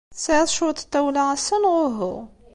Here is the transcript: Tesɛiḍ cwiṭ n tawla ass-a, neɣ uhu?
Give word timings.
Tesɛiḍ 0.15 0.47
cwiṭ 0.55 0.79
n 0.81 0.87
tawla 0.91 1.23
ass-a, 1.33 1.57
neɣ 1.57 1.75
uhu? 1.87 2.15